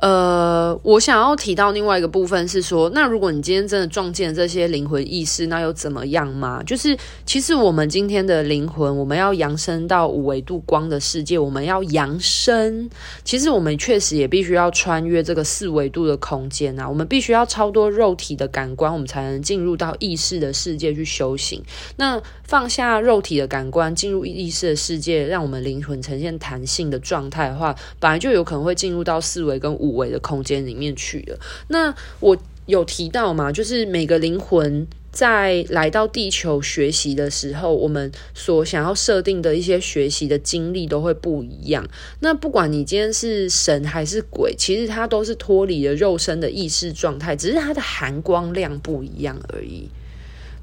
[0.04, 6.62] 呃，我想要提到另外一个部分是说，那如果你今天真的撞见这些灵魂意识，那又怎么样吗？
[6.66, 12.90] 就是其实我们今天的灵魂，我们要扬升到五维度光的世界，我们要扬升，
[13.24, 21.62] 其实我们确实也必须要穿越这个四维度的空间啊，我们必须要超多肉体的感官，我们才能进入到意识的世界去修行。
[21.96, 31.38] 那放下肉体的感官，进入意识的世界，让我们灵魂呈现弹性的状态的话，本来就有可能会进入到四维跟五维的空间里面去了。
[31.68, 41.86] 那我有提到嘛，就是每个灵魂在来到地球学习的时候，我们所想要设定的一些学习的经历都会不一样。
[42.20, 49.88] 那不管你今天是神还是鬼，其实它都是脱离了肉身的意识状态，只是它的含光量不一样而已。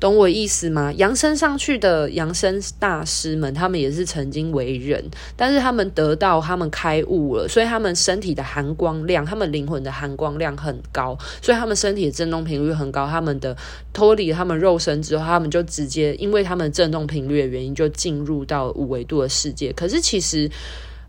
[0.02, 0.92] 懂我意思吗？
[0.98, 5.00] 扬升上去的扬升大师们，他们也是曾经为人，
[5.36, 13.08] 但是他们得到他们开悟了，所以他们身体的含光量，他们灵魂的含光量很高，所以他们身体的振动频率很高。
[13.08, 13.56] 他们的
[13.94, 19.72] 脱离他们肉身之后，他们就直接因为他们振动频率的原因，就进入到五维度的世界。
[19.74, 20.50] 可是其实，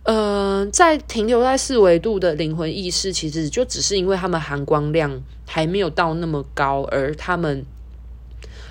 [0.02, 7.64] 嗯、呃，在停留在四维度的灵魂意识，其实就只是因为他们含光量还没有到那么高，而他们。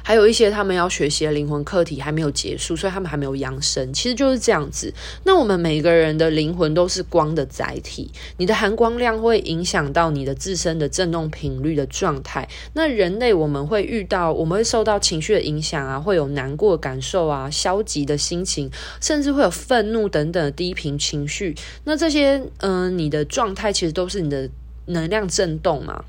[0.03, 3.91] 还有一些他们要学习的灵魂课题还没有结束，所以他们还没有扬升。
[3.93, 4.93] 其实就是这样子。
[5.23, 12.47] 那我们每个人的灵魂都是光的载体，你的含光量会影响到你的自身的振动频率的状态。
[12.73, 21.55] 那人类我们会遇到，我们会受到情绪的影响啊，会有难过感受啊，消极的心情，甚至会有愤怒等等低频情绪。
[21.83, 24.49] 那这些，嗯、你的状态其实都是你的
[24.87, 26.03] 能量振动嘛。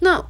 [0.00, 0.24] 那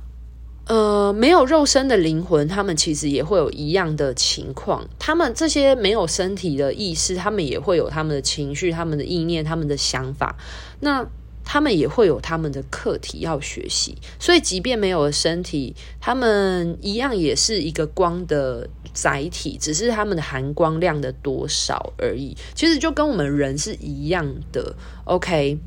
[0.67, 4.85] 呃，没有肉身的灵魂，他们其实也会有一样的情况。
[4.99, 10.37] 他们这些没有身体的意识，他们也会有他们的情绪、他们的意念、他们的想法。
[10.81, 11.07] 那
[11.45, 13.97] 他们也会有他们的课题要学习。
[14.19, 22.37] 所以，即便没有了身体，他们一样也是一个光的载体，只是他们的含光量的多少而已。
[22.57, 24.75] 其实就跟我们人是一样的。
[25.05, 25.61] OK。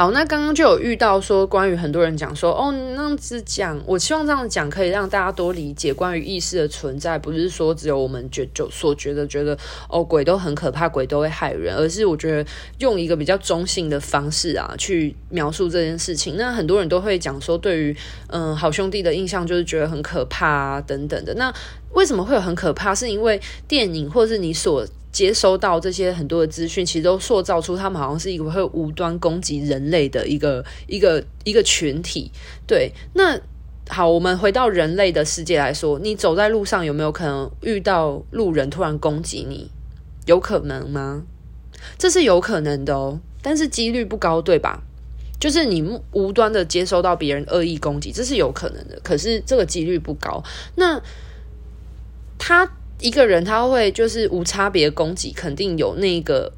[0.00, 9.54] 好，那刚刚就有遇到说，关于很多人讲说，哦，那样子讲，我希望这样讲可以让大家多理解关于意识的存在，不是说只有我们觉就所觉得觉得
[9.90, 16.36] 哦，鬼都很可怕，鬼都会害人，而是我觉得用一个比较中性的方式啊，去描述这件事情。
[16.38, 17.94] 那很多人都会讲说，对于
[18.28, 21.34] 嗯好兄弟的印象就是觉得很可怕啊等等的。
[21.34, 21.52] 那
[21.92, 22.94] 为什么会有很可怕？
[22.94, 24.82] 是因为电影或是你所
[25.12, 32.30] 接收到这些很多的资讯，其实都塑造出他们好像是一个会无端攻击人类的一个一个一个群体。
[32.66, 33.36] 对，那
[33.88, 39.68] 好，我们回到人类的世界来说，你走在路上有没有可能遇到路人突然攻击你？
[40.26, 41.24] 有可能吗？
[41.98, 44.80] 这是有可能的哦，但是几率不高，对吧？
[45.40, 50.40] 就是你无端的接收到别人恶意攻击，这是有可能的，可是这个几率不高。
[50.76, 51.02] 那
[52.38, 52.70] 他。
[53.00, 56.52] 一个人他会就是无差别攻击，肯定有那个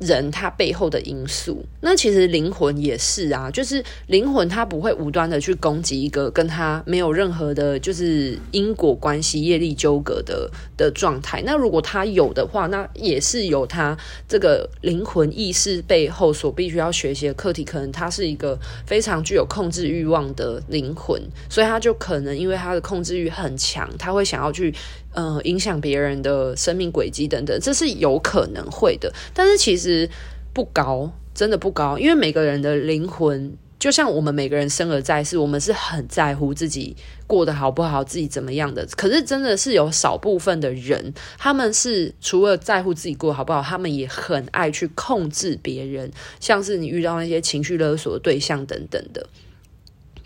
[0.00, 11.40] 人他背后的因素，那其实灵魂也是啊，就是灵魂他不会无端的去攻击一个跟他没有任何的，就是因果关系、业力纠葛的的状态。
[11.46, 13.96] 那如果他有的话，那也是有他
[14.28, 17.64] 这个灵魂意识背后所必须要学习的课题。
[17.64, 24.74] 可能他是一个非常具有控制欲望的灵魂，所以他就可能因为他的控制欲很强，他会想要去。
[25.14, 30.10] 呃，影响别人的生命轨迹等等，这是有可能会的，但是其实
[30.52, 36.96] 不高，真的不高，因为每个人的灵魂，就像我们每个人生而在世，我们是很在乎自己
[37.28, 38.84] 过得好不好，自己怎么样的。
[38.96, 46.10] 可是真的是有少部分的人，他们是除了在乎自己过得好不好，他们也很爱去控制别人，
[46.40, 49.24] 像是你遇到那些情绪勒索的对象等等的。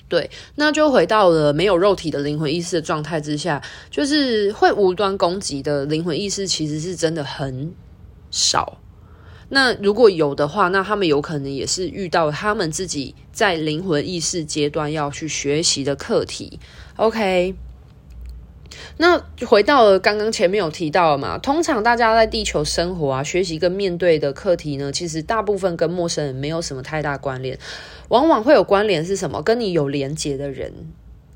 [0.09, 7.73] 对，那就回到了没有肉体的灵魂意识的状态之下，就是会无端攻击的灵魂意识，其实是真的很
[8.31, 8.79] 少。
[9.51, 16.59] 那如果有的话，那他们有可能也是遇到他们自己在灵魂意识阶段要去学习的课题。
[16.97, 17.55] OK。
[18.99, 27.59] 那回到了刚刚前面有提到了嘛，通常大家在地球生活啊，学习跟面对的课题呢，其实大部分跟陌生人没有什么太大关联，
[28.09, 29.43] 往往会有关联是什么？
[29.43, 30.73] 跟你有连结的人。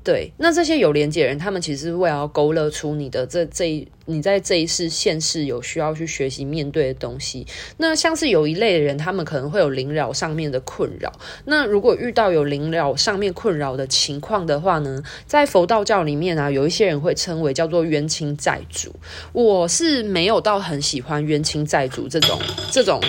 [0.03, 7.47] 对，那这些有连接人，他们其实是为了要勾勒出你的这这一，你在这一世现世有需要去学习面对的东西。
[7.77, 11.09] 那像是有一类的人，他们可能会有灵扰上面的困扰。
[11.45, 18.93] 那如果遇到有灵扰上面困扰的情况的话呢，在佛道教里面啊，有一些人会称为叫做冤亲债主。
[19.31, 22.37] 我是没有到很喜欢冤亲债主这种
[22.71, 22.99] 这种。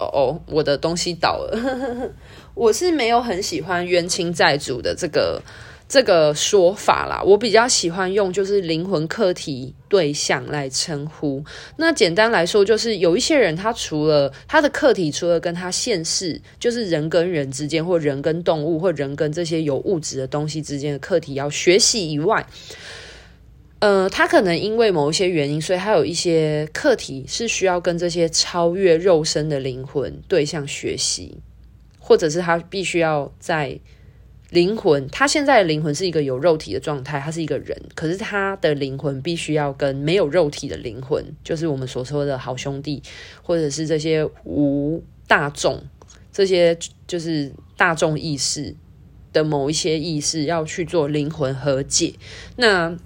[0.00, 2.12] 哦哦，我的东西倒了。
[2.58, 5.40] 我是没有很喜欢冤亲债主的这个。
[5.90, 11.42] 这个说法啦，我比较喜欢用就是灵魂课题对象来称呼。
[11.78, 22.46] 那简单来说，就是有一些人，他除了他的课题，除了跟他现世，就是人跟人之间，或人跟动物，或人跟这些有物质的东西之间的课题要学习以外，
[23.78, 31.38] 呃，他可能因为某一些原因，所以他有一些课题是需要跟这些超越肉身的灵魂对象学习，
[32.08, 33.78] 或者是他必须要在。
[34.50, 43.02] 灵魂，他现在的灵魂是一个有肉体的状态，他是一个人，可是他的灵魂必须要跟没有肉体的灵魂，就是我们所说的好兄弟，
[43.42, 45.82] 或者是这些无大众，
[46.32, 48.74] 这些就是大众意识
[49.34, 52.14] 的某一些意识要去做灵魂和解，
[52.56, 52.96] 那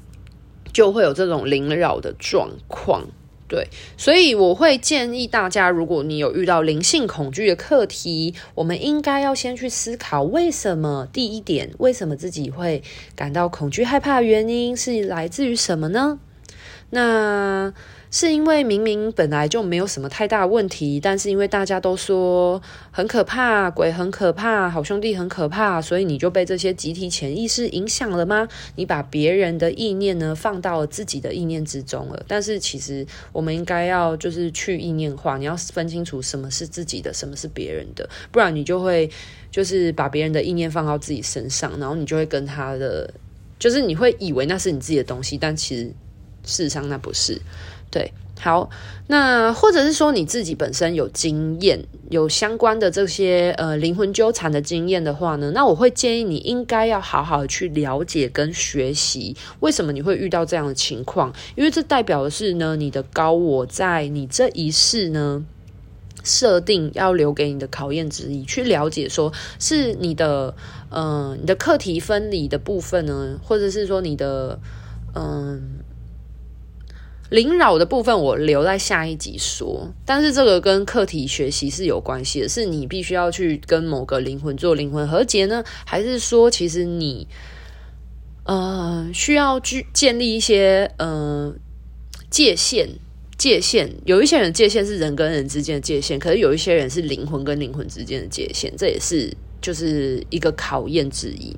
[0.73, 3.09] 就会有这种灵扰的状况。
[3.53, 11.07] 对，所以我会建议大家，如果你有遇到灵性恐惧的课题，我们应该要先去思考为什么。
[11.13, 12.83] 第一点，为什么自己会
[13.15, 16.19] 感到恐惧、害怕原因是来自于什么呢？
[16.89, 17.75] 那。
[18.15, 22.61] 是因为明明本来就没有什么太大问题，但是因为大家都说
[22.91, 28.47] 很可怕，鬼很可怕，好兄弟很可怕，所以你就被这些集体潜意识影响了吗？
[28.77, 32.23] 你把别人的意念呢放到了自己的意念之中了。
[32.29, 39.11] 但是其实我们应该要就是去意念化，你要分清楚什么是自己的，什么是别人的，不然你就会
[39.51, 43.11] 就是把别人的意念放到自己身上，然后你就会跟他的，
[43.59, 45.85] 就是你会以为那是你自己的东西，但其实
[46.45, 47.41] 事实上那不是。
[47.93, 48.71] 对，好，
[49.09, 61.31] 那或者是说你自己本身有经验，有相关的这些呃灵魂纠缠的经验的话呢，那我会建议你应该要好好去了解跟学习，为什么你会遇到这样的情况？
[61.55, 65.45] 因为这代表的是呢，你的高我在你这一世呢
[66.25, 70.55] 设定要留给你的考验之一，去了解说是你的
[70.89, 74.59] 嗯、呃、你的课题分离的部分呢，或者是说你的
[75.15, 75.61] 嗯。
[77.33, 87.27] 灵扰的部分我留在下一集说，但是这个跟课题学习是有关系的，是你必须要去跟某个灵魂做灵魂和解呢，还是说其实你
[88.45, 91.55] 呃需要去建立一些呃
[92.29, 92.91] 界限？
[93.39, 101.57] 界限，有一些人界限是人跟人之间的界限，可是有一些人是灵魂跟灵魂之间的界限，这也是就是一个考验之一。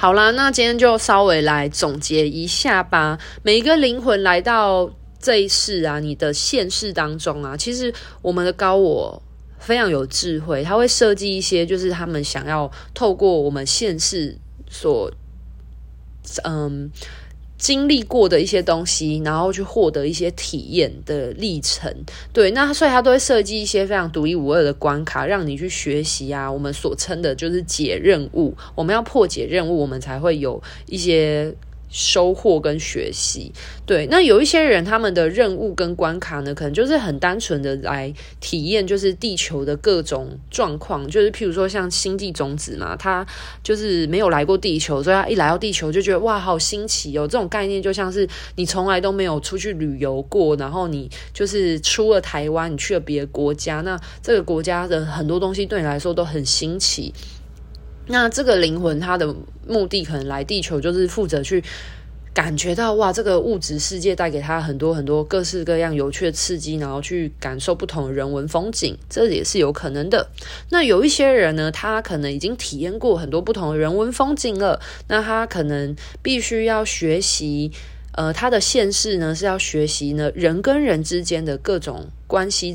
[0.00, 3.18] 好啦，那今天就稍微来总结一下吧。
[3.42, 4.88] 每一个灵魂来到
[5.18, 7.92] 这一世啊，你的现世当中啊，其实
[8.22, 9.20] 我们的高我
[9.58, 14.38] 非常有智慧，他会设计一些，就是他们想要透过我们现世
[14.70, 15.10] 所，
[16.44, 16.88] 嗯。
[17.58, 21.92] 经历过的一些东西，然后去获得一些体验的历程，
[22.32, 26.50] 对，那所以他都会设计一些非常独一无二的关卡，让你去学习啊。
[26.50, 31.52] 我们所称的就是解任务，我们要破解任务，我们才会有一些
[31.90, 33.52] 收获跟学习，
[33.86, 43.26] 对，那有一些人他们的任务跟关卡呢，可能就是很单纯的来体验，就是地球的各种状况，就是譬如说像星际种子嘛，他
[43.62, 57.14] 就是没有来过地球，所以他一来到地球就觉得哇，好新奇哦，这种概念就像是你从来都没有出去旅游过，然后你就是出了台湾，你去了别的国家，那这个国家的很多东西对你来说都很新奇。
[58.08, 59.34] 那这个灵魂，它的
[59.66, 61.62] 目的可能来地球，就是负责去
[62.32, 70.28] 感觉到哇，这个物质世界带给他很多很多各式各样有趣的刺激，然后去感受不同的人文风景，这也是有可能的。
[70.70, 77.70] 那有一些人呢，他可能已经体验过很多不同的人文风景了，那他可能必须要学习，
[78.12, 82.74] 呃，他的现世呢是要学习呢人跟人之间的各种关系，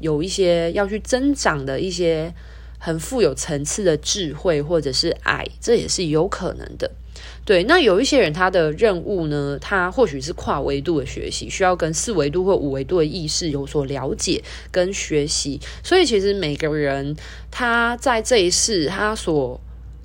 [0.00, 2.34] 有一些要去增长的一些。
[2.78, 6.90] 很富有层次的智慧，或者是爱，这也是有可能的。
[7.44, 15.58] 对，那有一些人他的任务呢，他或许是跨维度的学习，需要跟四维度或五维度的意识有所了解跟学习。
[15.82, 17.16] 所以，其实每个人
[17.50, 19.58] 他在这一世，他所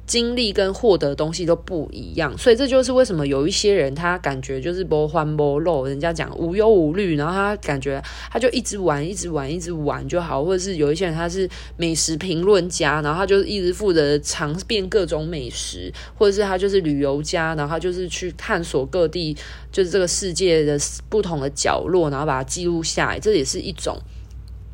[0.06, 19.36] 经历跟获得的东西都不一样，所以这就是为什么有一些人他感觉就是不欢不乐，人家讲无忧无虑，然后他感觉他就一直玩，一直玩，一直玩就好，或者是有一些人他是美食评论家，然后他就一直负责尝遍各种美食，或者是他就是旅游家，然后他就是去探索各地，
[19.72, 20.78] 就是这个世界的
[21.08, 23.98] 不同的角落，然后把它记录下来，这也是一种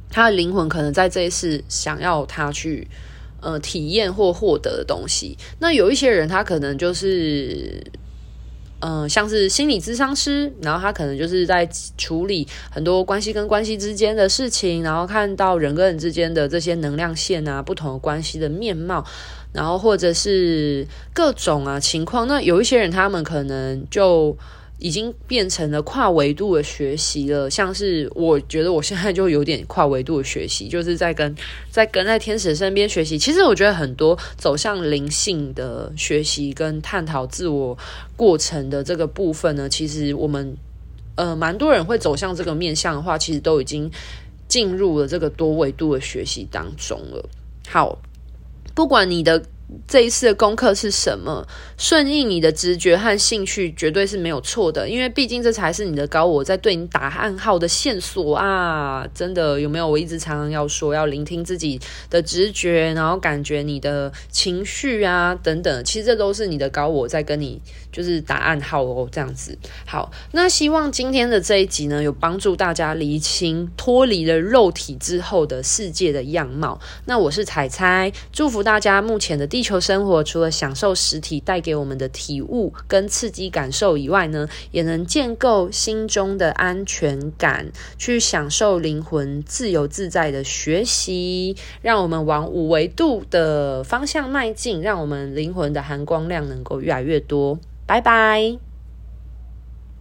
[0.09, 2.87] 他的灵魂可能在这一世想要他去。
[3.41, 7.81] 呃，体验或获得的东西，那有一些人他可能就是，
[8.79, 11.67] 嗯、像是心理咨商师，然后他可能就是在
[11.97, 19.05] 处理很多关系跟关系之间的事情，然后看到人跟人之间的这些能量线啊，不同的关系的面貌，
[19.53, 22.27] 然后或者是各种啊情况。
[22.27, 24.37] 那有一些人他们可能就。
[24.79, 31.35] 已经变成了跨维度的学习了，像是我觉得我现在就有点跨维度的学习， 就是在跟
[31.69, 33.17] 在跟在天使身边学习。
[33.17, 37.77] 其实我觉得很多走向灵性的学习跟探讨自我
[38.15, 40.55] 过程的这个部分呢，其实我们
[41.15, 43.91] 呃蛮多人会走向这个面向的话，其实都已经
[44.47, 47.29] 进入了这个多维度的学习当中了。
[47.67, 47.99] 好，
[48.73, 49.43] 不管你的。
[49.87, 51.45] 这一次的功课是什么？
[51.77, 59.07] 顺应你的直觉和兴趣绝对是没有错的，因为毕竟这才是你的高我在对你打暗号的线索啊！
[59.13, 59.87] 真的有没有？
[59.87, 67.61] 我一直常常要说，要聆听自己的直觉，然后感觉你的情绪啊等等，其实这都是你的高我在跟你
[67.91, 69.55] 就是打暗号哦，这样子。
[69.85, 76.79] 好，那希望今天的这一集呢，有帮助大家厘清脱离了肉体之后的世界的样貌。
[77.05, 79.58] 那我是彩彩，祝福大家目前的第。
[79.59, 97.59] 地球生活除了享受实体带给我们的体悟跟刺激感受以外呢，也能建构心中的安全感，去享受灵魂自由自在的学习，让我们往五维度的方向迈进，让我们灵魂的含光量能够越来越多。
[97.85, 98.68] 拜拜。